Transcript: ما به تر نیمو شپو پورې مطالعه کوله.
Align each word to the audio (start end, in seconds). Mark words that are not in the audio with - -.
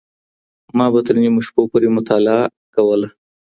ما 0.77 0.85
به 0.93 0.99
تر 1.05 1.15
نیمو 1.23 1.41
شپو 1.47 1.61
پورې 1.71 1.87
مطالعه 1.97 2.41
کوله. 2.75 3.07